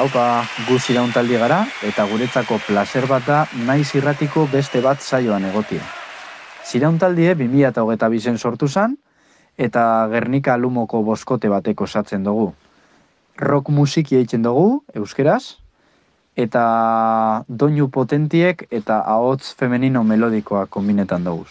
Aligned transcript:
Haupa, 0.00 0.46
guz 0.64 0.86
irauntaldi 0.88 1.36
gara, 1.36 1.58
eta 1.84 2.06
guretzako 2.08 2.56
placer 2.64 3.04
bat 3.04 3.26
da 3.28 3.40
naiz 3.68 3.90
irratiko 3.98 4.46
beste 4.48 4.80
bat 4.80 5.02
saioan 5.04 5.44
egotia. 5.44 5.82
Zirauntaldie 6.64 7.34
2008 7.36 8.06
bizen 8.08 8.38
sortu 8.38 8.64
zan, 8.68 8.94
eta 9.60 9.82
Gernika 10.08 10.54
Lumoko 10.56 11.02
boskote 11.04 11.50
bateko 11.52 11.84
satzen 11.86 12.24
dugu. 12.24 12.46
Rock 13.36 13.68
musiki 13.68 14.16
eitzen 14.16 14.46
dugu, 14.46 14.78
euskeraz, 14.96 15.58
eta 16.32 16.62
doinu 17.48 17.90
potentiek 17.92 18.64
eta 18.70 19.02
ahots 19.04 19.52
femenino 19.58 20.00
melodikoa 20.02 20.62
kombinetan 20.78 21.26
dugu. 21.28 21.44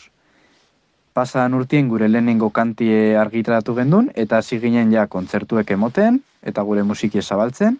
Pasan 1.14 1.54
urtien 1.54 1.92
gure 1.92 2.10
lehenengo 2.10 2.50
kantie 2.50 3.14
argitaratu 3.26 3.78
gendun, 3.78 4.10
eta 4.16 4.42
hasi 4.42 4.58
ginen 4.58 4.90
ja 4.98 5.06
kontzertuek 5.06 5.70
emoten, 5.78 6.18
eta 6.42 6.66
gure 6.66 6.82
musiki 6.82 7.22
zabaltzen, 7.22 7.78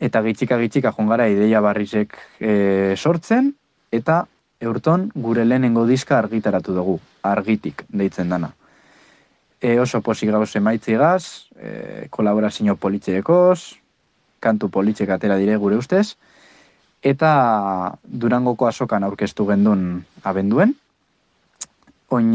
eta 0.00 0.22
gitxika 0.24 0.56
gitxika 0.58 0.92
jongara 0.96 1.28
ideia 1.28 1.60
barrizek 1.60 2.16
e, 2.40 2.96
sortzen, 2.96 3.52
eta 3.92 4.24
eurton 4.60 5.10
gure 5.14 5.44
lehenengo 5.44 5.84
diska 5.86 6.18
argitaratu 6.18 6.74
dugu, 6.74 6.96
argitik 7.22 7.84
deitzen 7.88 8.32
dana. 8.32 8.54
E, 9.60 9.76
oso 9.78 10.00
posik 10.00 10.32
gauz 10.32 10.48
emaitzi 10.56 10.96
gaz, 10.96 11.48
e, 11.56 12.08
kolaborazio 12.10 12.76
politxeekoz, 12.80 13.76
kantu 14.40 14.70
politxek 14.72 15.10
atera 15.12 15.36
dire 15.36 15.58
gure 15.60 15.76
ustez, 15.76 16.16
eta 17.04 17.32
durangoko 18.04 18.68
asokan 18.68 19.04
aurkeztu 19.04 19.46
gendun 19.52 20.04
abenduen, 20.24 20.76
Oin 22.10 22.32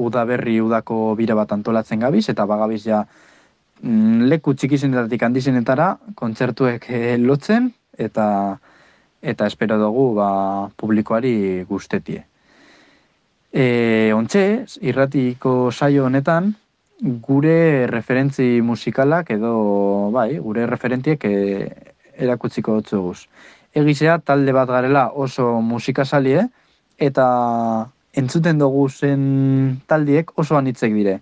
udaberri 0.00 0.54
udako 0.64 1.10
bira 1.12 1.34
bat 1.36 1.50
antolatzen 1.52 2.00
gabiz, 2.00 2.22
eta 2.32 2.46
bagabiz 2.48 2.78
ja 2.86 3.02
leku 3.82 4.54
txikizenetatik 4.54 5.22
handizenetara 5.22 5.94
kontzertuek 6.14 6.84
e, 6.90 7.16
lotzen 7.18 7.70
eta 7.98 8.58
eta 9.20 9.46
espero 9.46 9.76
dugu 9.78 10.14
ba, 10.16 10.70
publikoari 10.76 11.64
guztetie. 11.68 12.24
E, 13.52 14.12
ontxe, 14.16 14.64
irratiko 14.80 15.70
saio 15.72 16.06
honetan, 16.06 16.54
gure 17.00 17.86
referentzi 17.90 18.60
musikalak 18.62 19.30
edo, 19.36 20.10
bai, 20.14 20.38
gure 20.38 20.66
referentiek 20.66 21.24
e, 21.24 21.34
erakutziko 22.16 22.78
dutzu 22.78 23.02
guz. 23.02 23.18
Egizea, 23.76 24.18
talde 24.24 24.52
bat 24.56 24.68
garela 24.68 25.08
oso 25.12 25.60
musikasalie, 25.60 26.46
eta 26.98 27.26
entzuten 28.16 28.58
dugu 28.58 28.88
zen 28.88 29.80
taldiek 29.86 30.32
oso 30.38 30.56
anitzek 30.56 30.94
dire. 30.94 31.20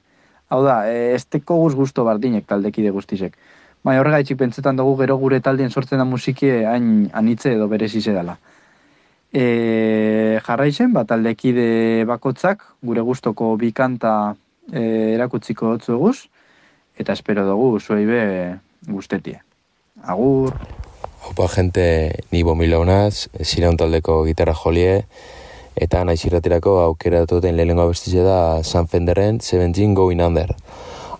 Hau 0.49 0.63
da, 0.65 0.83
e, 0.89 1.15
ez 1.15 1.25
teko 1.29 1.59
guz 1.63 1.75
guztu 1.77 2.05
bardinek 2.07 2.47
taldekide 2.49 2.93
guztizek. 2.95 3.37
Bai, 3.85 3.99
horrega 4.01 4.23
itxik 4.25 4.39
pentsetan 4.41 4.79
dugu 4.81 4.97
gero 5.03 5.19
gure 5.21 5.41
taldien 5.45 5.71
sortzen 5.71 6.01
da 6.01 6.07
musikie 6.09 6.65
hain 6.67 7.09
anitze 7.13 7.53
edo 7.55 7.69
berezize 7.69 8.15
dela. 8.17 8.39
E, 9.29 10.41
jarraizen, 10.47 10.95
bat 10.97 11.11
taldekide 11.13 12.05
bakotzak, 12.09 12.65
gure 12.83 13.05
gustoko 13.05 13.53
bi 13.61 13.71
kanta 13.77 14.15
e, 14.73 15.15
erakutziko 15.15 15.75
dutzu 15.77 15.95
eguz, 15.99 16.17
eta 16.99 17.13
espero 17.13 17.45
dugu 17.47 17.79
zuei 17.79 18.07
be 18.09 18.23
guztetie. 18.89 19.43
Agur! 20.03 20.57
Opa, 21.29 21.49
gente, 21.53 21.85
ni 22.33 22.43
bomilaunaz, 22.47 23.29
zira 23.45 23.71
taldeko 23.77 24.23
gitarra 24.25 24.55
jolie, 24.57 25.03
eta 25.81 26.03
naiz 26.05 26.21
irratirako 26.27 26.79
aukera 26.83 27.25
duten 27.31 27.57
lehenengo 27.57 27.85
abestitze 27.87 28.25
da 28.27 28.63
San 28.63 28.89
Fenderren 28.89 29.41
Seventeen 29.41 29.95
Going 29.95 30.23
Under. 30.25 30.55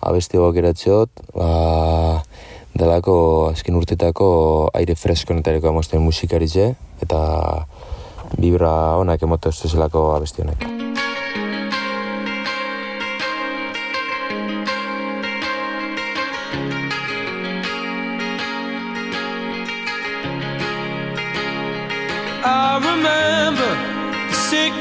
Abesti 0.01 0.39
aukeratxot, 0.39 1.23
ba, 1.35 2.21
dalako 2.75 3.15
azken 3.51 3.75
urtetako 3.79 4.29
aire 4.73 4.95
fresko 4.95 5.35
netareko 5.35 5.73
amosten 5.73 6.03
musikaritze, 6.03 6.73
eta 7.03 7.23
vibra 8.37 8.95
onak 9.01 9.27
emoto 9.27 9.49
ez 9.49 9.71
zelako 9.71 10.13
abesti 10.15 10.45
honek. 10.45 10.88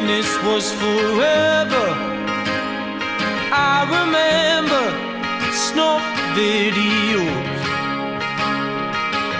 Sickness 0.08 0.42
was 0.42 0.72
forever. 0.72 1.86
I 3.52 3.84
remember 3.98 4.84
snuff 5.52 6.02
videos, 6.32 7.60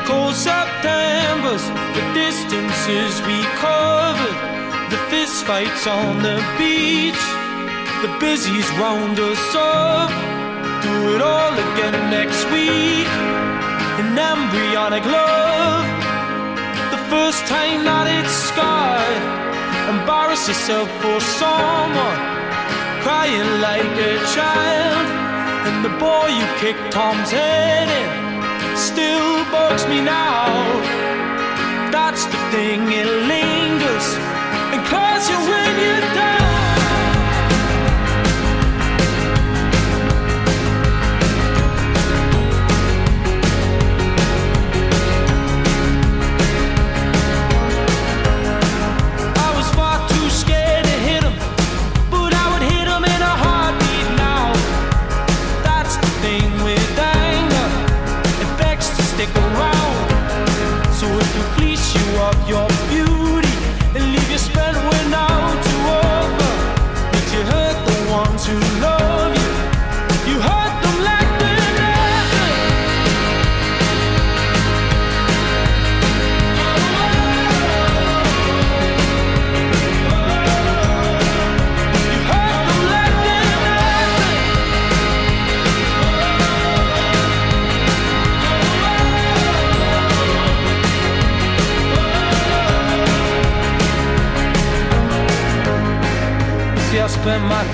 cold 0.07 0.35
September's, 0.35 1.65
the 1.97 2.05
distances 2.13 3.13
we 3.25 3.39
covered, 3.57 4.39
the 4.93 5.01
fist 5.11 5.45
fights 5.47 5.87
on 5.87 6.23
the 6.23 6.37
beach, 6.59 7.25
the 8.05 8.13
busies 8.21 8.69
round 8.77 9.19
us 9.19 9.55
up. 9.55 10.11
Do 10.83 11.15
it 11.15 11.23
all 11.23 11.53
again 11.53 11.99
next 12.11 12.45
week. 12.53 13.09
An 14.01 14.19
embryonic 14.19 15.05
love, 15.05 15.89
the 16.93 17.03
first 17.09 17.47
time 17.47 17.85
that 17.85 18.07
it's 18.07 18.35
scarred 18.49 19.48
embarrass 19.89 20.47
yourself 20.47 20.89
for 21.01 21.19
someone, 21.21 22.21
crying 23.05 23.51
like 23.61 23.95
a 24.13 24.15
child. 24.37 25.07
And 25.67 25.85
the 25.85 25.95
boy 25.99 26.29
you 26.39 26.47
kicked 26.61 26.93
Tom's 26.93 27.31
head 27.31 27.89
in 28.01 28.77
still 28.77 29.45
bugs 29.51 29.87
me 29.89 30.01
now. 30.01 30.47
That's 31.91 32.25
the 32.27 32.41
thing, 32.53 32.81
it 33.01 33.11
lingers 33.33 34.09
and 34.73 34.81
claws 34.87 35.29
you 35.31 35.39
when 35.51 35.73
you're 35.81 36.15
down. 36.15 36.28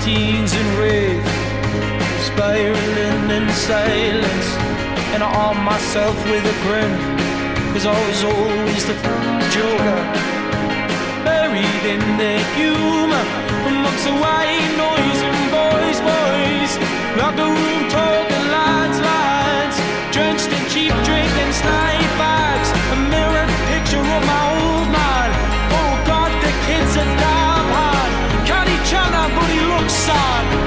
Teens 0.05 0.53
in 0.53 0.67
rage, 0.77 1.31
spiraling 2.21 3.25
in 3.37 3.49
silence. 3.49 4.47
And 5.13 5.23
I 5.23 5.29
arm 5.43 5.57
myself 5.65 6.15
with 6.29 6.45
a 6.45 6.55
grin, 6.61 6.93
cause 7.73 7.87
I 7.87 7.97
was 8.07 8.21
always 8.23 8.85
the 8.85 8.93
joker. 9.55 10.01
Buried 11.25 11.83
in 11.93 12.03
the 12.21 12.37
humor, 12.53 13.25
amongst 13.65 14.05
the 14.05 14.13
white 14.21 14.69
noise 14.77 15.21
and 15.29 15.41
boys, 15.57 15.99
boys. 16.11 16.73
The 17.35 17.43
room 17.43 17.83
talking 17.89 18.47
lines, 18.57 18.99
lines, 19.01 19.77
drenched 20.13 20.51
in 20.55 20.63
cheap 20.71 20.93
drink 21.07 21.33
and 21.43 21.53
snipe 21.61 22.13
bags. 22.21 22.69
A 22.93 22.97
mirrored 23.11 23.51
picture 23.73 24.05
of 24.17 24.21
my 24.29 24.43
old 24.53 24.74
sun. 30.05 30.64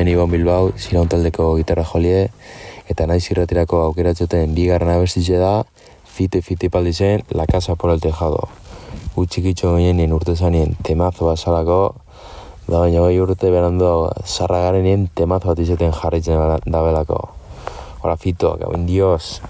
Hemen 0.00 0.14
ibon 0.14 0.30
bilbao, 0.32 0.70
ziraun 0.80 1.10
taldeko 1.12 1.50
gitarra 1.58 1.82
jolie, 1.84 2.30
eta 2.88 3.04
naiz 3.04 3.20
irratirako 3.26 3.82
aukeratzoten 3.84 4.54
bigarren 4.56 4.94
abestitxe 4.94 5.36
da, 5.36 5.66
fite 6.08 6.40
fite 6.40 6.70
paldi 6.72 6.94
zen, 6.94 7.26
la 7.36 7.44
casa 7.44 7.76
por 7.76 7.92
el 7.92 8.00
tejado. 8.00 8.48
Gutxikitxo 9.12 9.74
ginen 9.76 10.16
urte 10.16 10.36
zanien 10.36 10.72
temazo 10.88 11.28
basalako, 11.28 11.80
da 12.64 12.80
baina 12.80 13.04
gai 13.04 13.20
urte 13.20 13.52
berando 13.52 14.10
zarra 14.24 14.64
garenien 14.64 15.10
temazo 15.12 15.52
bat 15.52 15.60
izaten 15.68 15.92
jarritzen 15.92 16.40
da 16.64 16.80
belako. 16.80 17.20
Hora 18.00 18.16
fito, 18.16 18.56
gau 18.56 18.72
dios. 18.88 19.42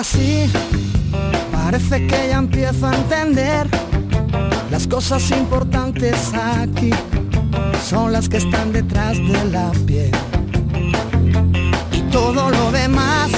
Ahora 0.00 0.12
sí, 0.12 0.50
parece 1.52 2.06
que 2.06 2.28
ya 2.28 2.38
empiezo 2.38 2.86
a 2.86 2.94
entender 2.96 3.68
las 4.70 4.86
cosas 4.86 5.30
importantes 5.30 6.32
aquí 6.32 6.88
son 7.86 8.10
las 8.10 8.26
que 8.26 8.38
están 8.38 8.72
detrás 8.72 9.18
de 9.18 9.44
la 9.52 9.70
piel. 9.86 10.10
Y 11.92 12.00
todo 12.10 12.48
lo 12.48 12.72
demás 12.72 13.30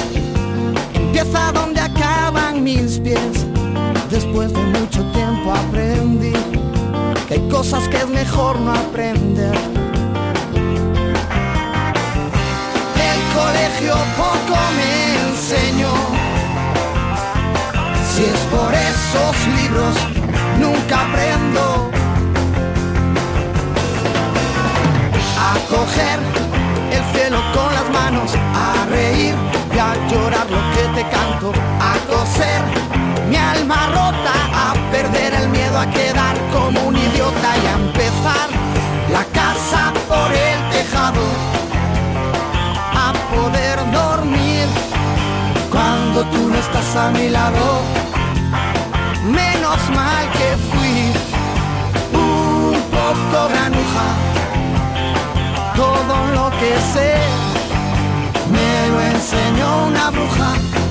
empieza 0.94 1.50
donde 1.50 1.80
acaban 1.80 2.62
mis 2.62 3.00
pies. 3.00 3.44
Después 4.08 4.52
de 4.52 4.62
mucho 4.62 5.02
tiempo 5.10 5.52
aprendí 5.52 6.32
que 7.26 7.34
hay 7.34 7.48
cosas 7.48 7.88
que 7.88 7.96
es 7.96 8.08
mejor 8.08 8.60
no 8.60 8.70
aprender. 8.72 9.81
Esos 19.12 19.46
libros, 19.60 19.94
nunca 20.58 21.02
aprendo. 21.02 21.90
A 25.38 25.52
coger 25.68 26.18
el 26.90 27.04
cielo 27.14 27.38
con 27.52 27.74
las 27.74 27.90
manos, 27.90 28.32
a 28.54 28.86
reír 28.86 29.34
y 29.74 29.78
a 29.78 29.94
llorar 30.08 30.46
lo 30.50 30.62
que 30.74 30.84
te 30.94 31.08
canto, 31.10 31.52
a 31.78 31.92
coser 32.08 32.62
mi 33.28 33.36
alma 33.36 33.86
rota, 33.88 34.34
a 34.54 34.74
perder 34.90 35.34
el 35.34 35.48
miedo 35.50 35.78
a 35.78 35.86
quedar 35.90 36.36
como 36.50 36.80
un 36.88 36.96
idiota 36.96 37.50
y 37.62 37.66
a 37.66 37.72
empezar 37.72 38.48
la 39.12 39.24
casa 39.26 39.92
por 40.08 40.32
el 40.32 40.58
tejado, 40.70 41.22
a 42.94 43.12
poder 43.34 43.78
dormir 43.92 44.66
cuando 45.70 46.24
tú 46.30 46.48
no 46.48 46.56
estás 46.56 46.96
a 46.96 47.10
mi 47.10 47.28
lado. 47.28 48.21
Mal 50.12 50.26
que 50.38 50.50
fui 50.70 50.96
un 52.12 52.74
poco 52.96 53.38
granuja. 53.52 54.08
Todo 55.74 56.16
lo 56.36 56.50
que 56.60 56.72
sé 56.92 57.12
me 58.54 58.88
lo 58.90 59.00
enseñó 59.00 59.86
una 59.86 60.10
bruja. 60.10 60.81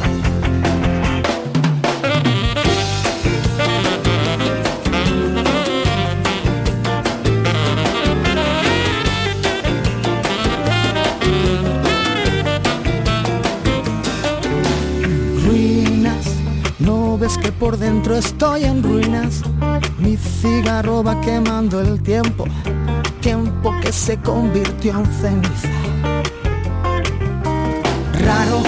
Por 17.62 17.78
dentro 17.78 18.16
estoy 18.16 18.64
en 18.64 18.82
ruinas. 18.82 19.44
Mi 20.00 20.18
cigarro 20.18 21.04
va 21.04 21.22
quemando 21.22 21.80
el 21.80 22.02
tiempo, 22.02 22.46
tiempo 23.22 23.72
que 23.84 23.92
se 23.92 24.18
convirtió 24.18 24.98
en 24.98 25.06
ceniza. 25.06 25.70
Raro, 28.26 28.64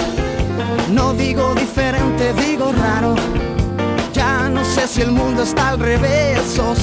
no 0.92 1.12
digo 1.12 1.56
diferente, 1.56 2.32
digo 2.34 2.70
raro. 2.70 3.16
Ya 4.12 4.48
no 4.48 4.64
sé 4.64 4.86
si 4.86 5.02
el 5.02 5.10
mundo 5.10 5.42
está 5.42 5.70
al 5.70 5.80
revés 5.80 6.56
o 6.60 6.76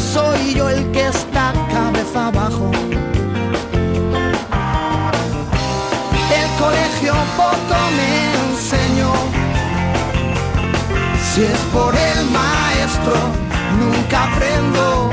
nunca 13.80 14.24
aprendo. 14.24 15.12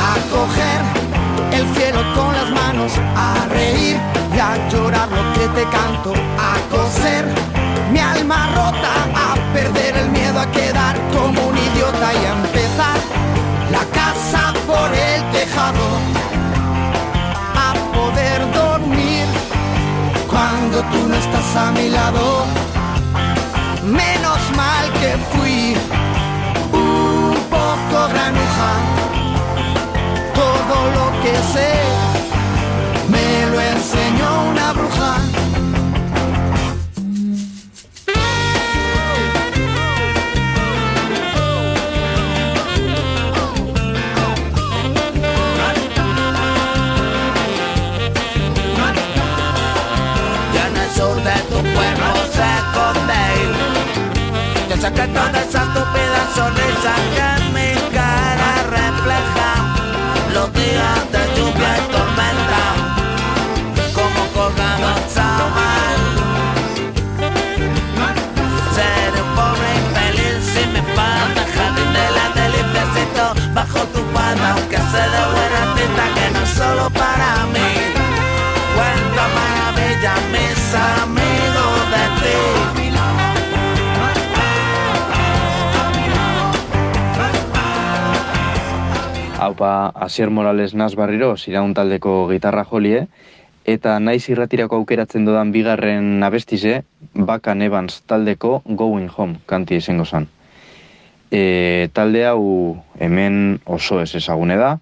A 0.00 0.12
coger 0.30 0.80
el 1.52 1.66
cielo 1.74 2.00
con 2.14 2.32
las 2.34 2.50
manos, 2.50 2.92
a 3.16 3.46
reír 3.48 3.96
y 4.34 4.38
a 4.38 4.68
llorar 4.68 5.08
lo 5.08 5.32
que 5.34 5.46
te 5.48 5.64
canto, 5.70 6.12
a 6.38 6.52
coser 6.70 7.26
mi 7.92 7.98
alma 7.98 8.48
rota, 8.54 8.94
a 9.14 9.34
perder 9.52 9.96
el 9.96 10.08
miedo 10.10 10.40
a 10.40 10.50
quedar 10.50 10.96
como 11.12 11.48
un 11.48 11.56
idiota 11.58 12.14
y 12.14 12.24
a 12.24 12.32
empezar 12.32 12.98
la 13.70 13.84
casa 13.92 14.54
por 14.66 14.90
el 14.92 15.20
tejado, 15.30 15.86
a 17.54 17.74
poder 17.92 18.52
dormir 18.52 19.26
cuando 20.26 20.80
tú 20.90 21.08
no 21.08 21.14
estás 21.14 21.56
a 21.56 21.72
mi 21.72 21.90
lado. 21.90 22.71
Menos 23.82 24.38
mal 24.56 24.92
que 25.00 25.16
fui 25.32 25.76
un 26.72 27.34
poco 27.50 28.08
granuja. 28.12 28.72
Todo 30.34 30.76
lo 30.96 31.22
que 31.22 31.34
sé 31.52 31.72
me 33.08 33.50
lo 33.50 33.60
enseñó 33.60 34.50
una 34.50 34.72
bruja. 34.72 35.41
Sonrisa 56.34 56.94
que 57.14 57.26
en 57.36 57.44
mi 57.54 57.70
cara 57.92 58.50
refleja 58.78 59.50
Los 60.34 60.52
días 60.54 61.00
de 61.12 61.22
lluvia 61.36 61.70
y 61.78 61.84
tormenta 61.94 62.62
Como 63.94 64.22
colgados 64.36 65.16
a 65.16 65.32
mal 65.56 66.00
Seré 68.74 69.20
un 69.20 69.30
pobre 69.40 69.68
infeliz 69.82 70.40
si 70.52 70.62
me 70.74 70.82
falta 70.96 71.42
jardín 71.54 71.90
de 71.98 72.06
la 72.16 72.26
deliciosito 72.40 73.24
Bajo 73.54 73.80
tu 73.92 74.00
falda 74.14 74.52
aunque 74.52 74.78
sé 74.92 75.02
de 75.14 75.22
buena 75.34 75.62
tinta 75.76 76.04
que 76.14 76.26
no 76.34 76.40
es 76.44 76.50
solo 76.50 76.90
para 76.90 77.46
mí. 77.54 77.70
Cuenta 78.76 79.22
maravilla 79.36 80.14
mis 80.32 80.60
amigos 81.02 81.80
de 81.94 82.04
ti 82.20 82.81
Haupa, 89.42 89.90
Asier 89.94 90.30
Morales 90.30 90.74
naz 90.78 90.92
barriro, 90.94 91.32
ziraun 91.36 91.72
taldeko 91.74 92.28
gitarra 92.30 92.62
jolie, 92.68 93.06
eta 93.66 93.96
naiz 93.98 94.28
irratirako 94.30 94.78
aukeratzen 94.78 95.26
dudan 95.26 95.50
bigarren 95.54 96.22
abestize, 96.22 96.82
Bakan 97.14 97.62
Evans 97.66 98.00
taldeko 98.06 98.60
Going 98.66 99.10
Home 99.16 99.40
kanti 99.46 99.80
izango 99.82 100.06
zan. 100.06 100.28
E, 101.32 101.88
talde 101.92 102.22
hau 102.28 102.44
hemen 103.00 103.58
oso 103.66 103.98
ez 104.02 104.12
ezagune 104.14 104.60
da, 104.60 104.76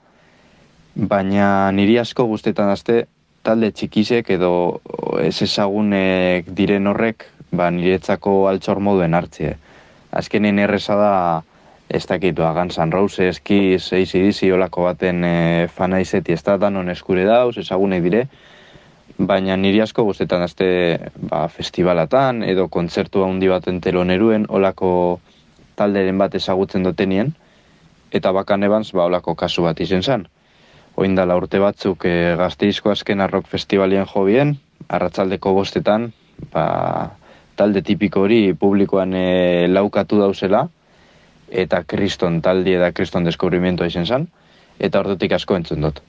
baina 0.94 1.70
niri 1.72 1.96
asko 2.02 2.26
guztetan 2.28 2.68
azte 2.68 3.04
talde 3.46 3.70
txikisek 3.72 4.28
edo 4.36 4.52
ez 5.22 5.38
ezagunek 5.40 6.50
diren 6.52 6.90
horrek 6.90 7.24
ba, 7.52 7.70
niretzako 7.72 8.48
altxor 8.50 8.80
moduen 8.84 9.16
hartzie. 9.16 9.56
Azkenen 10.12 10.58
erreza 10.58 10.96
da 10.98 11.14
ez 11.90 12.06
dakitu, 12.06 12.42
Guns 12.42 12.78
N' 12.78 12.92
Roses, 12.92 13.40
Kiss, 13.40 13.92
ACDC, 13.92 14.52
olako 14.54 14.86
baten 14.86 15.24
e, 15.24 15.66
fana 15.74 15.98
izeti 16.00 16.32
ez 16.32 16.42
da 16.46 16.56
danon 16.56 16.88
eskure 16.88 17.24
dauz, 17.26 17.56
ezagunek 17.58 18.04
dire, 18.04 18.22
baina 19.18 19.56
niri 19.58 19.82
asko 19.82 20.04
guztetan 20.06 20.46
azte 20.46 20.68
ba, 21.18 21.48
festivalatan 21.48 22.44
edo 22.46 22.68
kontzertu 22.68 23.24
handi 23.26 23.50
baten 23.50 23.80
teloneruen 23.82 24.46
olako 24.48 24.92
talderen 25.76 26.18
bat 26.18 26.34
ezagutzen 26.38 26.86
dutenien, 26.86 27.34
eta 28.14 28.32
bakan 28.32 28.62
ebans 28.70 28.92
ba 28.94 29.08
olako 29.10 29.34
kasu 29.34 29.66
bat 29.66 29.80
izen 29.80 30.06
zen. 30.06 30.26
Oindala 30.96 31.36
urte 31.36 31.58
batzuk 31.58 32.06
e, 32.06 32.36
gazteizko 32.38 32.94
azken 32.94 33.20
arrok 33.20 33.50
festivalien 33.50 34.06
jobien, 34.06 34.60
arratzaldeko 34.88 35.58
bostetan, 35.58 36.12
ba, 36.54 37.16
talde 37.58 37.82
tipiko 37.82 38.28
hori 38.28 38.54
publikoan 38.54 39.14
e, 39.14 39.66
laukatu 39.66 40.22
dauzela, 40.22 40.68
eta 41.50 41.82
kriston 41.86 42.40
taldi 42.42 42.76
eta 42.78 42.92
kriston 42.92 43.26
deskubrimientoa 43.26 43.90
izen 43.90 44.06
zen, 44.06 44.28
eta 44.78 45.00
ordutik 45.00 45.32
asko 45.32 45.56
entzun 45.58 45.82
dut. 45.84 46.00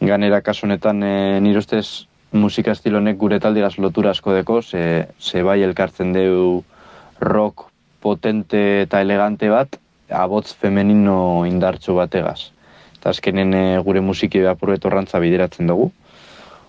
Ganera 0.00 0.40
kasunetan 0.40 1.02
e, 1.04 1.14
nire 1.44 1.60
ustez 1.60 2.06
musika 2.32 2.72
estilonek 2.72 3.18
gure 3.18 3.40
taldi 3.40 3.60
lotura 3.78 4.10
asko 4.10 4.32
deko, 4.32 4.62
ze, 4.62 5.06
ze 5.20 5.42
bai 5.42 5.62
elkartzen 5.62 6.12
deu 6.12 6.64
rock 7.20 7.70
potente 8.00 8.82
eta 8.82 9.00
elegante 9.00 9.48
bat, 9.50 9.78
abotz 10.08 10.54
femenino 10.54 11.44
indartsu 11.46 11.94
bategaz. 11.94 12.50
Eta 12.98 13.10
azkenen 13.10 13.54
e, 13.54 13.78
gure 13.84 14.00
musiki 14.00 14.44
apuru 14.46 14.72
etorrantza 14.72 15.18
bideratzen 15.18 15.66
dugu. 15.66 15.90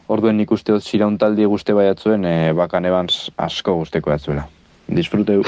Orduen 0.08 0.38
nik 0.38 0.52
uste 0.52 0.74
dut 0.74 0.84
ziraun 0.84 1.18
taldi 1.18 1.46
guzte 1.46 1.74
baiatzuen 1.74 2.26
e, 2.26 2.36
bakan 2.54 2.86
ebans 2.86 3.30
asko 3.38 3.78
guzteko 3.80 4.12
batzuela. 4.12 4.48
Disfruteu. 4.92 5.44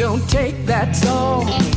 Don't 0.00 0.26
take 0.30 0.56
that 0.64 0.94
tall. 0.94 1.69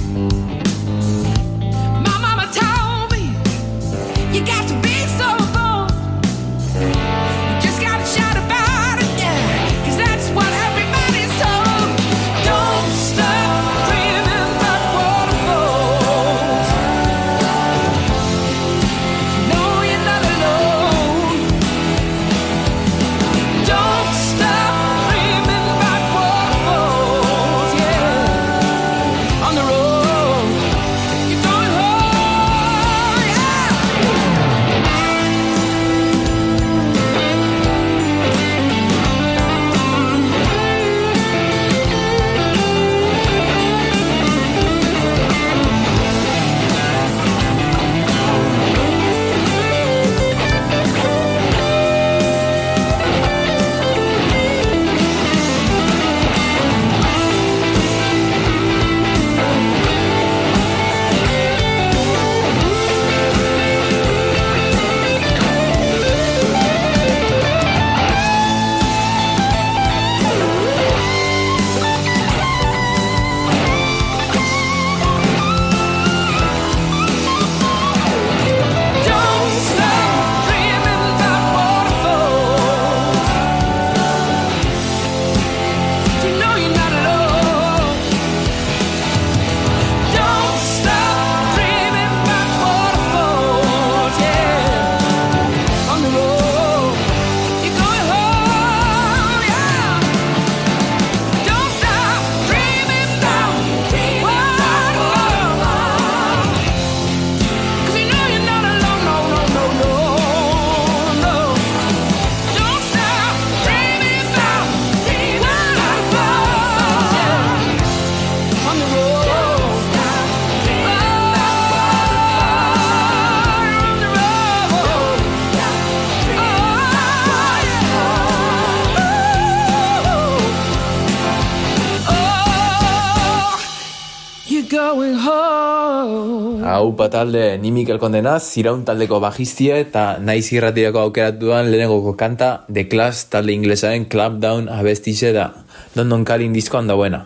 going 134.74 135.18
home. 135.22 136.64
Hau 136.66 136.96
patalde, 136.98 137.60
ni 137.62 137.72
Mikel 137.72 138.00
Kondena, 138.02 138.40
ziraun 138.40 138.82
taldeko 138.88 139.20
bajistia 139.22 139.78
eta 139.82 140.18
naiz 140.20 140.48
irratiako 140.56 141.04
aukeratu 141.06 141.46
duan 141.46 141.70
lehenengoko 141.70 142.16
kanta 142.18 142.66
The 142.72 142.88
Clash 142.90 143.28
talde 143.30 143.54
inglesaen 143.54 144.10
Club 144.10 144.40
Down 144.42 144.70
abestize 144.74 145.34
da, 145.36 145.52
London 145.96 146.26
Calling 146.26 146.58
diskoan 146.58 146.90
da 146.90 146.98
buena. 146.98 147.24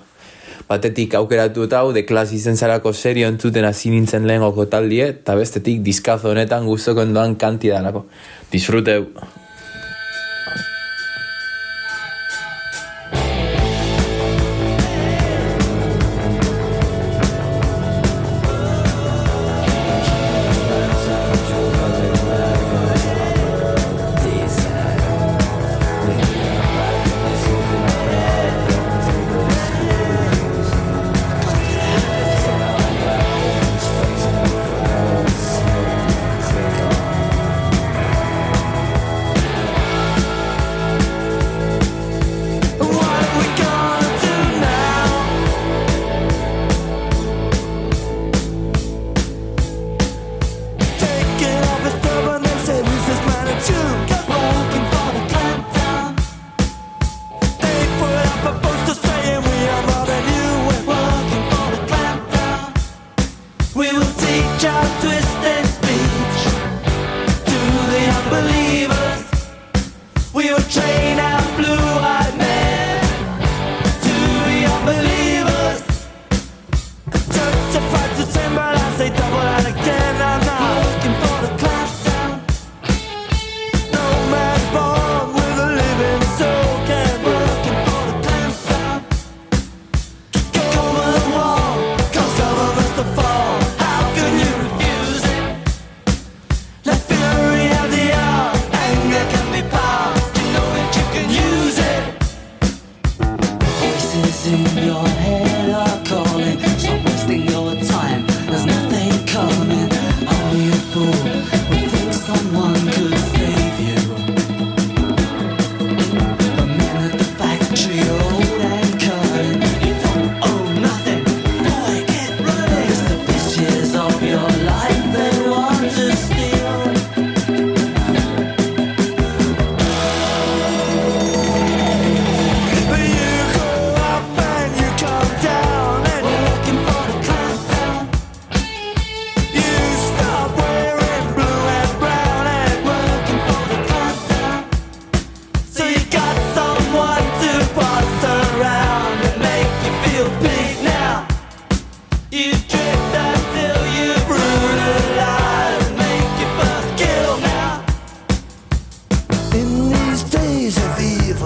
Batetik 0.67 1.15
aukeratu 1.15 1.63
eta 1.69 1.81
hau 1.85 1.93
The 1.95 2.03
Clash 2.05 2.35
izen 2.35 2.59
zarako 2.59 2.91
serio 2.93 3.31
entzuten 3.31 3.65
hazin 3.65 3.95
nintzen 3.95 4.27
lehenengoko 4.27 4.67
taldie 4.67 5.13
eta 5.15 5.39
bestetik 5.39 5.83
diskazo 5.85 6.33
honetan 6.35 6.67
guztoko 6.67 7.07
endoan 7.07 7.39
kanti 7.39 7.71
dalako. 7.71 8.07
Disfruteu! 8.51 9.11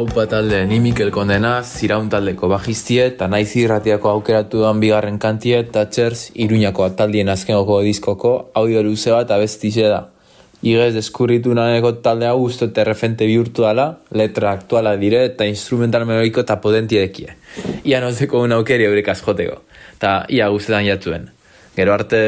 Aupa 0.00 0.24
talde 0.26 0.64
ni 0.64 0.78
Mikel 0.80 1.10
Kondena, 1.12 1.58
ziraun 1.60 2.06
taldeko 2.08 2.48
bajiztie, 2.48 3.02
eta 3.10 3.26
naiz 3.28 3.50
irratiako 3.60 4.08
aukeratu 4.08 4.62
duan 4.62 4.78
bigarren 4.80 5.18
kantie, 5.20 5.58
Tatxers, 5.74 6.22
Iruñako 6.40 6.86
ataldien 6.86 7.28
azkenoko 7.28 7.82
diskoko 7.84 8.30
audio 8.56 8.80
luze 8.86 9.12
bat 9.12 9.34
abestize 9.36 9.90
da. 9.92 9.98
Igez 10.64 10.94
deskurritu 10.94 11.52
naneko 11.52 11.92
talde 12.06 12.30
hau 12.30 12.38
uste 12.46 12.70
terrefente 12.72 13.28
bihurtu 13.28 13.68
dala, 13.68 13.90
letra 14.16 14.54
aktuala 14.56 14.96
dire 14.96 15.26
eta 15.28 15.44
instrumental 15.44 16.08
melodiko 16.08 16.46
eta 16.46 16.56
potentiedekie. 16.64 17.36
Ia 17.84 18.00
nozeko 18.00 18.40
un 18.40 18.56
aukeri 18.56 18.88
eurek 18.88 19.12
askoteko, 19.12 19.60
eta 19.98 20.22
ia 20.32 20.48
guztetan 20.48 20.88
jatzuen. 20.88 21.28
Gero 21.76 21.92
arte... 21.92 22.22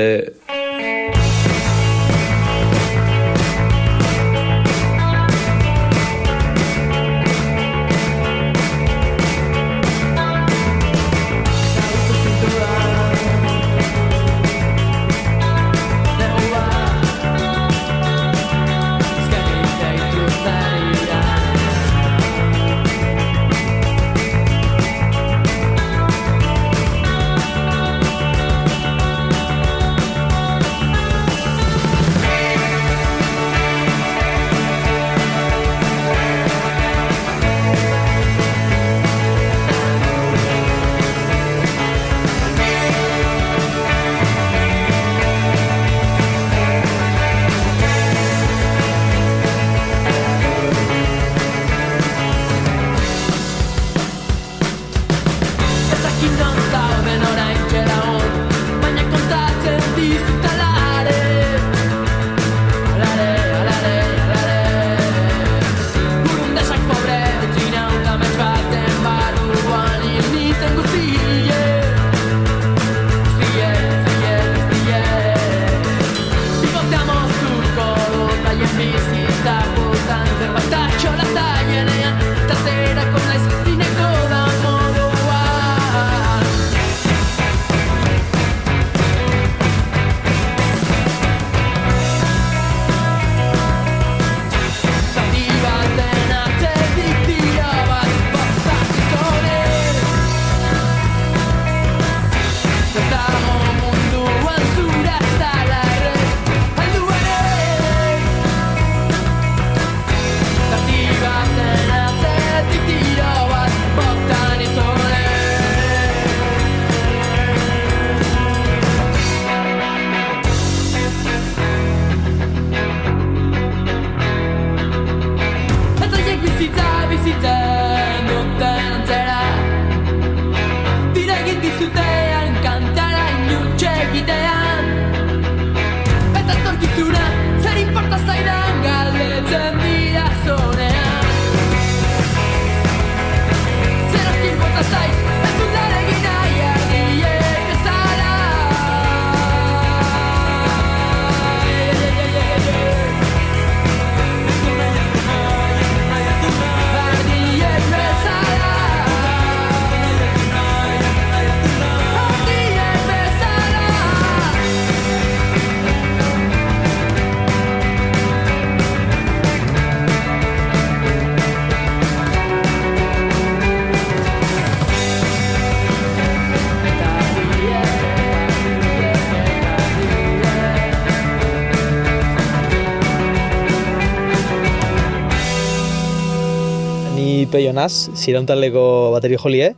Naz, 187.72 188.08
zirauntaldeko 188.14 189.12
bateri 189.14 189.38
jolie, 189.40 189.72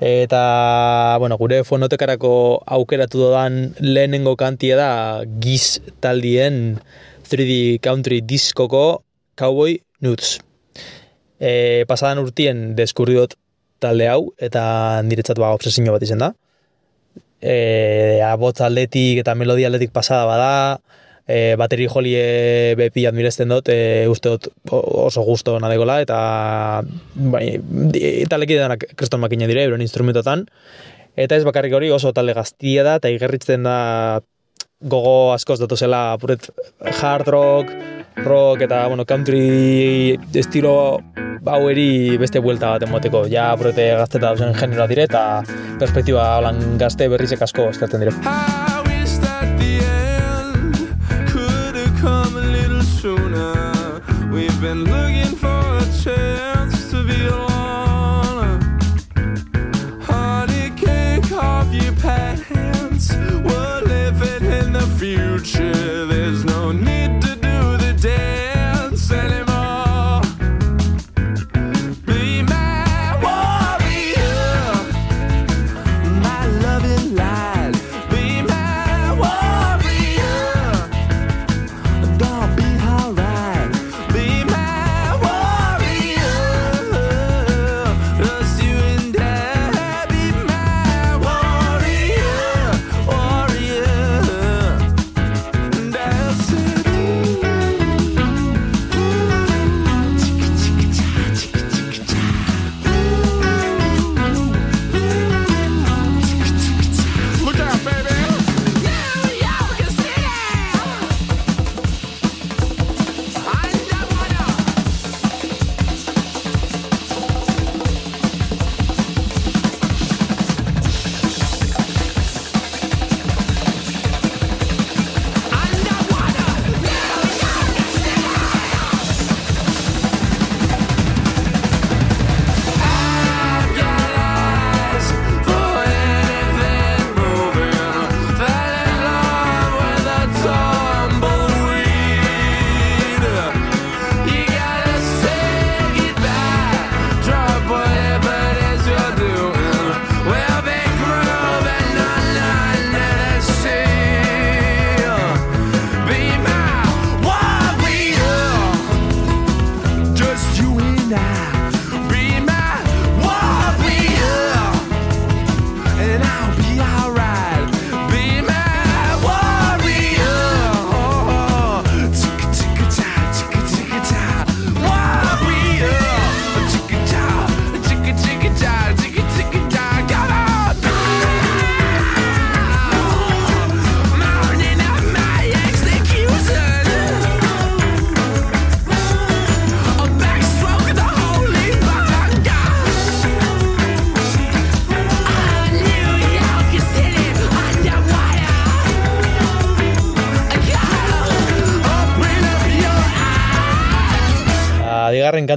eta, 0.00 1.16
bueno, 1.18 1.36
gure 1.38 1.62
fonotekarako 1.66 2.62
aukeratu 2.76 3.18
dodan 3.26 3.74
lehenengo 3.80 4.36
kantie 4.36 4.76
da 4.78 5.24
giz 5.42 5.80
taldien 6.00 6.78
3D 7.26 7.80
Country 7.82 8.20
diskoko 8.22 9.02
Cowboy 9.34 9.80
Nudes. 10.00 10.38
E, 11.40 11.84
pasadan 11.88 12.22
urtien 12.22 12.74
deskurri 12.78 13.18
talde 13.82 14.08
hau, 14.08 14.32
eta 14.38 15.02
niretzat 15.02 15.38
ba 15.38 15.54
obsesio 15.54 15.92
bat 15.92 16.02
izen 16.02 16.22
da. 16.22 16.32
E, 17.42 18.20
abotz 18.24 18.60
aldetik 18.64 19.20
eta 19.20 19.34
melodia 19.34 19.68
aldetik 19.68 19.92
pasada 19.92 20.24
bada, 20.24 20.80
e, 21.26 21.54
bateri 21.60 21.88
jolie 21.90 22.74
bepi 22.78 23.06
admiresten 23.08 23.52
dut, 23.52 23.70
e, 23.72 24.06
uste 24.10 24.34
dut 24.34 24.50
oso 24.70 25.24
gusto 25.26 25.56
nadekola, 25.62 26.00
eta 26.04 26.18
bai, 27.14 27.46
taleki 28.30 28.58
denak 28.58 28.86
kreston 28.94 29.22
makina 29.24 29.48
dire, 29.50 29.64
euren 29.68 29.84
instrumentotan, 29.84 30.46
eta 31.16 31.36
ez 31.36 31.44
bakarrik 31.46 31.74
hori 31.74 31.90
oso 31.94 32.12
talde 32.12 32.36
gaztia 32.36 32.84
da, 32.86 32.98
eta 33.00 33.12
igerritzen 33.12 33.66
da 33.66 34.20
gogo 34.84 35.32
askoz 35.32 35.58
datu 35.62 35.76
zela 35.80 36.12
apuret 36.14 36.50
hard 37.00 37.28
rock, 37.32 37.72
rock 38.24 38.66
eta 38.66 38.86
bueno, 38.88 39.06
country 39.08 40.18
estilo 40.34 41.00
baueri 41.44 42.16
beste 42.20 42.40
buelta 42.40 42.74
bat 42.74 42.86
emoteko. 42.88 43.24
Ja 43.32 43.50
apurete 43.52 43.90
gazteta 44.00 44.30
dauzen 44.30 44.54
generoa 44.56 44.88
dire 44.90 45.08
eta 45.08 45.24
perspektiba 45.80 46.30
holan 46.38 46.78
gazte 46.80 47.08
berrizek 47.12 47.44
asko 47.48 47.68
eskertzen 47.72 48.04
dire. 48.04 48.73
We've 54.34 54.60
been 54.60 54.82
looking 54.82 55.36
for 55.36 55.73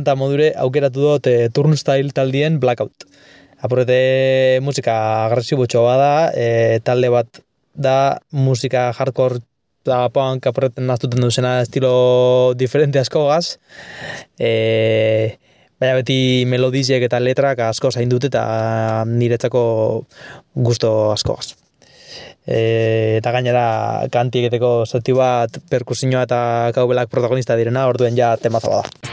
kanta 0.07 0.15
modure 0.15 0.53
aukeratu 0.55 1.01
dut 1.03 1.27
e, 1.27 1.49
Turnstile 1.51 2.13
taldien 2.15 2.61
Blackout. 2.63 3.03
Apurete 3.59 4.59
musika 4.63 5.25
agresibotxo 5.25 5.81
bada, 5.83 6.31
e, 6.31 6.79
talde 6.79 7.09
bat 7.11 7.41
da 7.75 8.19
musika 8.31 8.93
hardcore 8.95 9.41
da 9.83 10.07
punk 10.07 10.47
apureten 10.47 10.87
naztuten 10.87 11.19
duzena 11.19 11.61
estilo 11.61 12.53
diferente 12.55 12.99
asko 12.99 13.25
gaz. 13.27 13.57
E, 14.39 15.35
baina 15.79 15.99
beti 15.99 16.45
melodizek 16.47 17.03
eta 17.03 17.19
letrak 17.19 17.59
asko 17.67 17.91
zain 17.91 18.07
dut 18.07 18.29
eta 18.29 19.03
niretzako 19.07 20.05
gusto 20.55 21.11
asko 21.11 21.35
gaz. 21.35 21.51
E, 22.47 23.19
eta 23.19 23.35
gainera 23.35 24.07
kanti 24.11 24.45
egiteko 24.45 24.85
zati 24.87 25.19
bat 25.19 25.59
perkusioa 25.67 26.23
eta 26.23 26.41
kaubelak 26.75 27.11
protagonista 27.11 27.59
direna, 27.59 27.89
orduen 27.91 28.15
ja 28.15 28.37
temazo 28.39 28.71
bada. 28.71 29.06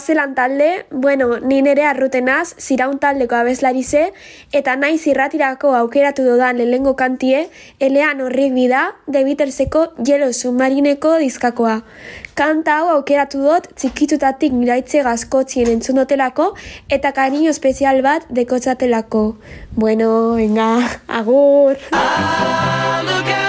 Zelan 0.00 0.34
talde, 0.34 0.86
bueno, 0.90 1.38
ni 1.40 1.62
nere 1.62 1.84
arrutenaz, 1.84 2.54
ziraun 2.58 2.98
taldeko 2.98 3.36
abeslarize, 3.36 4.12
eta 4.52 4.76
naiz 4.76 5.06
irratirako 5.06 5.74
aukeratu 5.74 6.24
dudan 6.24 6.58
lehengo 6.58 6.94
kantie, 6.96 7.48
elean 7.80 8.20
horrik 8.20 8.52
bida, 8.54 8.94
de 9.06 9.24
Beatleseko 9.24 9.92
Yellow 10.06 10.32
Submarineko 10.32 11.18
dizkakoa. 11.18 11.82
Kanta 12.34 12.80
hau 12.80 12.88
aukeratu 12.96 13.44
dut 13.46 13.68
txikitutatik 13.78 14.52
miraitze 14.52 15.04
gazkotzien 15.06 15.70
entzunotelako 15.70 16.50
eta 16.90 17.12
kariño 17.14 17.50
espezial 17.54 18.02
bat 18.02 18.26
dekotzatelako. 18.28 19.24
Bueno, 19.76 20.34
venga, 20.34 21.00
agur! 21.06 21.78
Ah, 21.92 23.43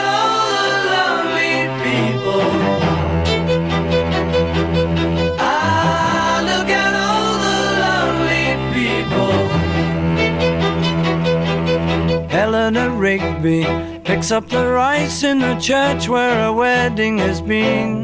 Rigby 13.05 13.63
picks 14.03 14.31
up 14.31 14.49
the 14.49 14.65
rice 14.65 15.23
in 15.23 15.37
the 15.37 15.53
church 15.59 16.09
where 16.09 16.47
a 16.47 16.51
wedding 16.51 17.19
has 17.19 17.39
been. 17.39 18.03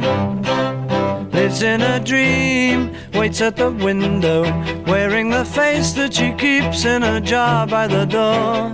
Lives 1.32 1.64
in 1.64 1.82
a 1.82 2.00
dream, 2.00 2.94
waits 3.16 3.42
at 3.42 3.56
the 3.56 3.72
window, 3.72 4.44
wearing 4.86 5.32
the 5.32 5.44
face 5.44 5.94
that 5.94 6.14
she 6.14 6.34
keeps 6.34 6.86
in 6.86 7.02
a 7.02 7.20
jar 7.20 7.66
by 7.66 7.88
the 7.88 8.06
door. 8.06 8.70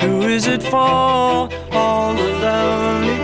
Who 0.00 0.28
is 0.28 0.46
it 0.46 0.62
for? 0.62 1.50
All 1.72 2.14
the 2.14 2.30
lonely 2.44 3.23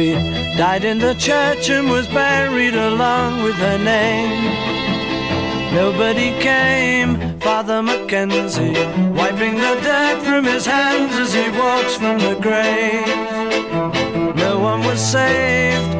Died 0.00 0.84
in 0.84 0.98
the 0.98 1.14
church 1.14 1.68
and 1.68 1.90
was 1.90 2.08
buried 2.08 2.74
along 2.74 3.42
with 3.42 3.56
her 3.56 3.76
name. 3.76 4.44
Nobody 5.74 6.30
came, 6.40 7.38
Father 7.38 7.82
Mackenzie, 7.82 8.72
wiping 9.12 9.56
the 9.56 9.78
dirt 9.82 10.22
from 10.22 10.44
his 10.44 10.64
hands 10.64 11.14
as 11.16 11.34
he 11.34 11.50
walks 11.50 11.96
from 11.96 12.18
the 12.18 12.34
grave. 12.40 14.36
No 14.36 14.58
one 14.58 14.80
was 14.86 15.00
saved, 15.00 15.92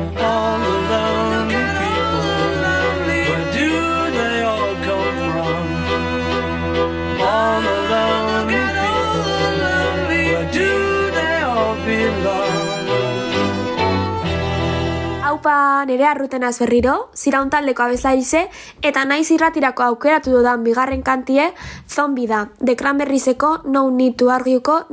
Haupa 15.40 15.86
nere 15.88 16.04
arrutenaz 16.04 16.58
berriro, 16.60 17.08
ziraun 17.16 17.48
taldeko 17.48 17.80
abezlarize, 17.80 18.42
eta 18.84 19.06
naiz 19.08 19.30
irratirako 19.32 19.86
aukeratu 19.86 20.34
dudan 20.34 20.66
bigarren 20.66 21.00
kantie, 21.00 21.46
zombi 21.88 22.26
da, 22.28 22.42
de 22.60 22.74
Cranberrieseko 22.76 23.62
No 23.64 23.88
Need 23.88 24.18
to 24.18 24.28
Argueko 24.28 24.84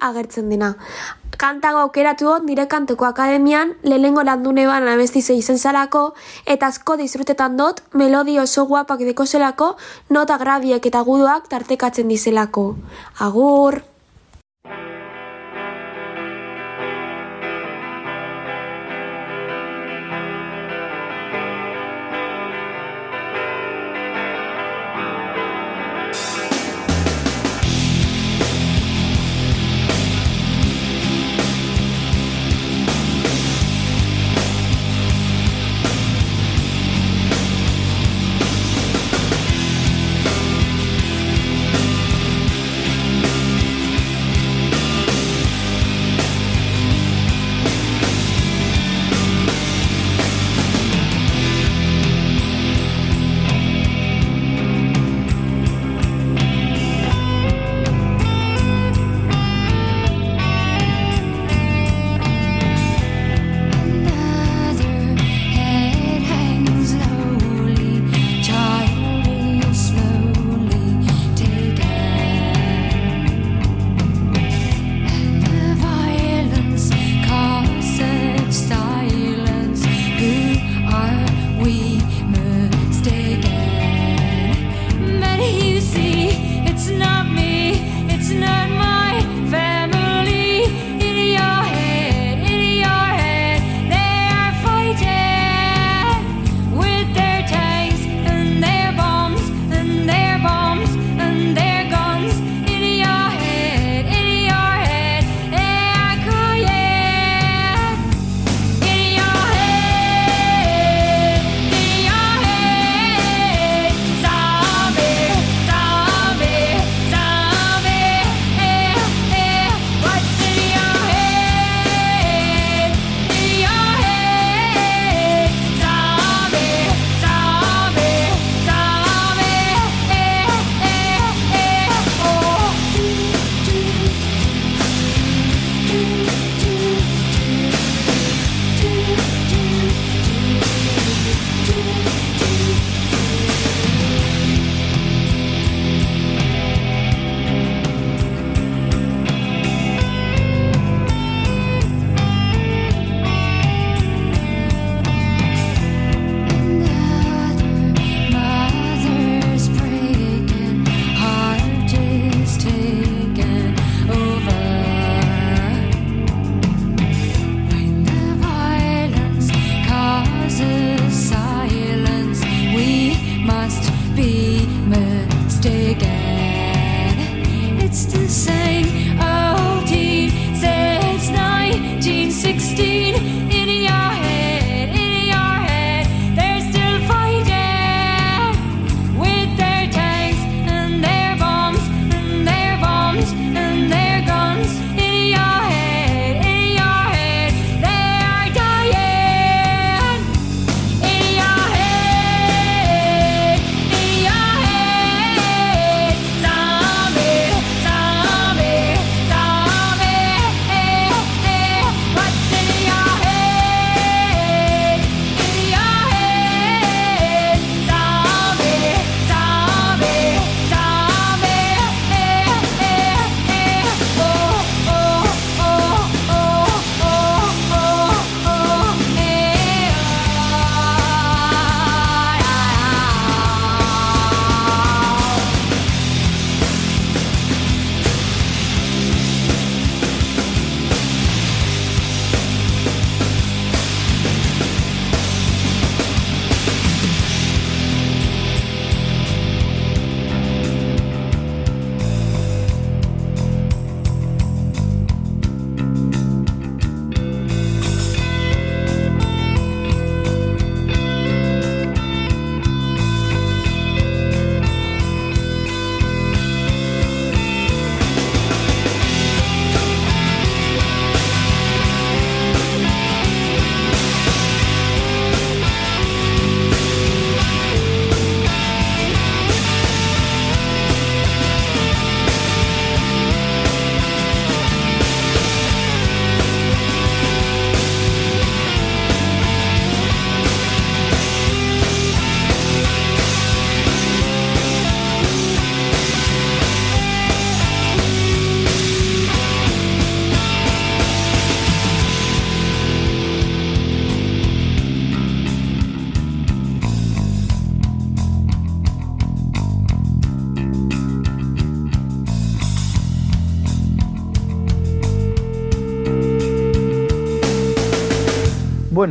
agertzen 0.00 0.50
dena. 0.50 0.74
Kantago 1.38 1.78
aukeratu 1.78 2.24
dut 2.24 2.42
nire 2.42 2.66
kantoko 2.66 3.06
akademian, 3.06 3.76
lehengo 3.84 4.24
landune 4.24 4.66
ban 4.66 4.88
abestize 4.88 5.32
izen 5.32 5.58
zalako, 5.58 6.14
eta 6.44 6.66
asko 6.66 6.96
disfrutetan 6.96 7.56
dut, 7.56 7.80
melodi 7.92 8.36
oso 8.40 8.66
guapak 8.66 8.98
deko 8.98 9.26
zelako, 9.26 9.76
nota 10.10 10.38
grabiek 10.38 10.84
eta 10.84 11.02
guduak 11.02 11.46
tartekatzen 11.46 12.08
dizelako. 12.08 12.74
Agur! 13.20 13.93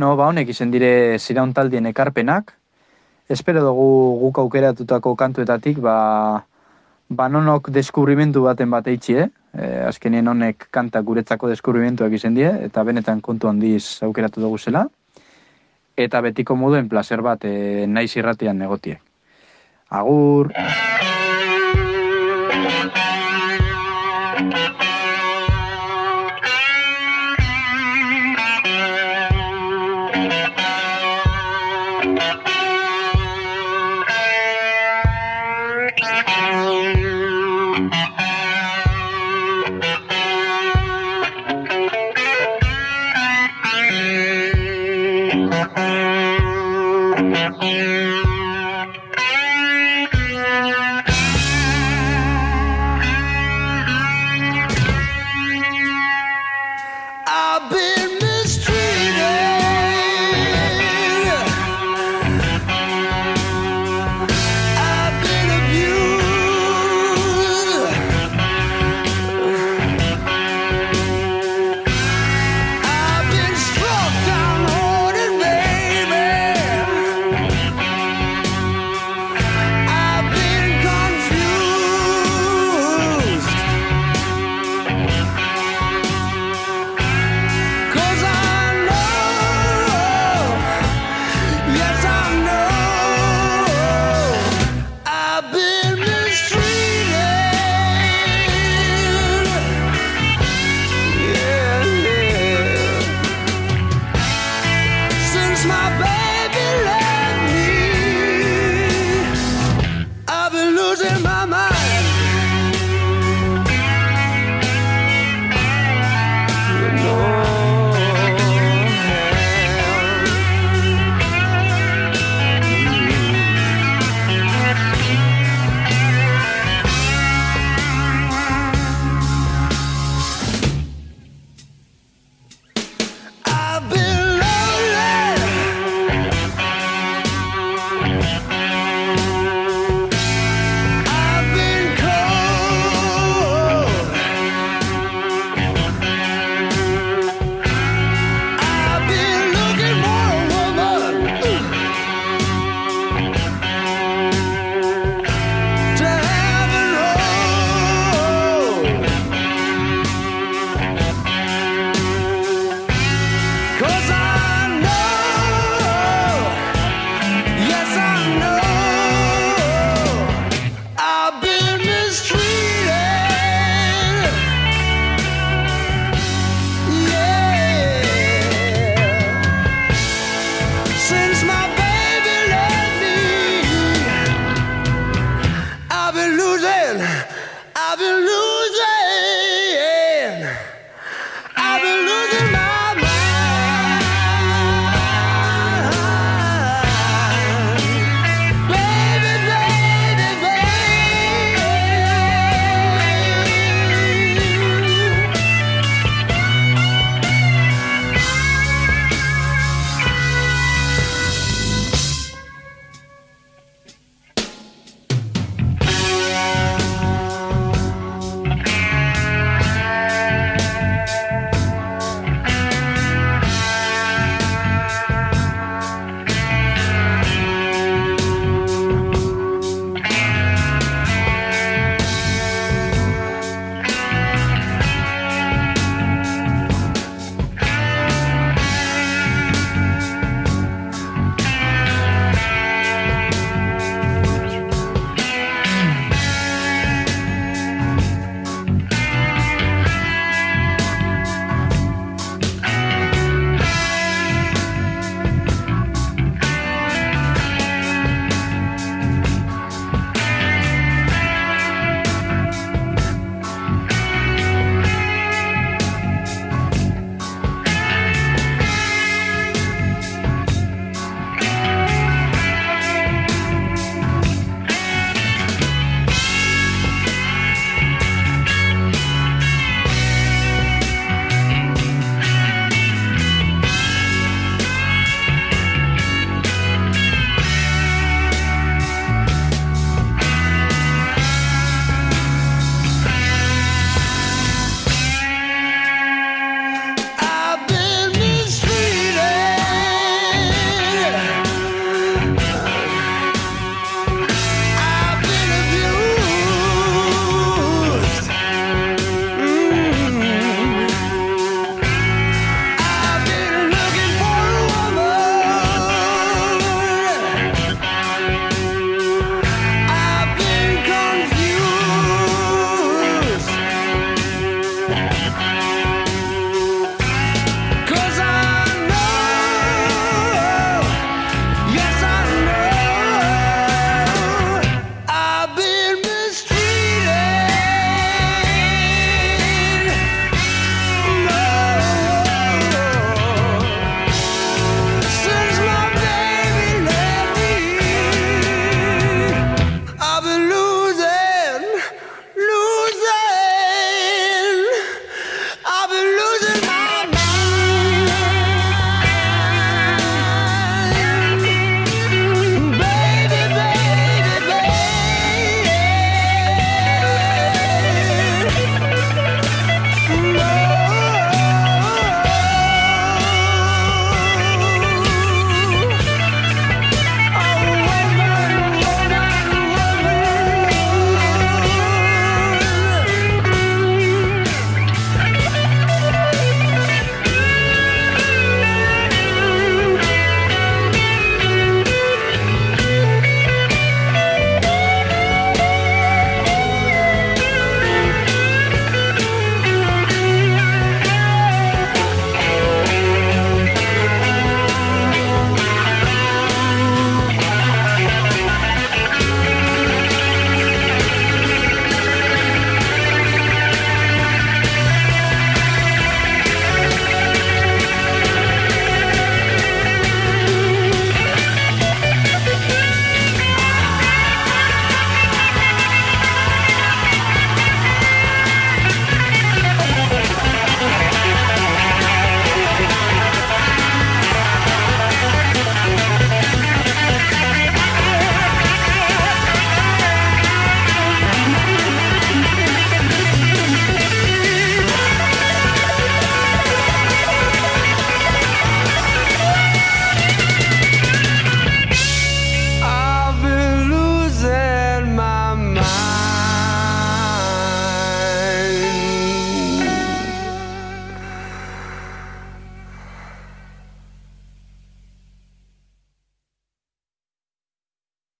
Bueno, 0.04 0.18
ba 0.20 0.26
honek 0.28 0.50
izen 0.52 0.68
dire 0.68 1.18
ziraun 1.18 1.54
taldien 1.56 1.86
ekarpenak. 1.88 2.50
Espero 3.26 3.62
dugu 3.64 3.86
guk 4.20 4.40
aukeratutako 4.42 5.14
kantuetatik, 5.16 5.78
ba, 5.80 6.44
ba 7.08 7.28
nonok 7.32 7.70
deskubrimentu 7.72 8.42
baten 8.44 8.68
bat 8.68 8.84
eitxi, 8.92 9.16
eh? 9.22 9.30
E, 9.56 9.70
azkenien 9.88 10.28
honek 10.28 10.68
kanta 10.68 11.00
guretzako 11.00 11.48
deskubrimentuak 11.54 12.12
izen 12.20 12.36
die, 12.36 12.52
eta 12.68 12.84
benetan 12.84 13.24
kontu 13.24 13.48
handiz 13.48 14.04
aukeratu 14.04 14.44
dugu 14.44 14.60
zela. 14.60 14.84
Eta 15.96 16.20
betiko 16.20 16.52
moduen 16.52 16.92
placer 16.92 17.24
bat 17.24 17.48
e, 17.48 17.86
naiz 17.88 18.10
irratian 18.12 18.60
negotie. 18.60 19.00
Agur! 19.88 20.52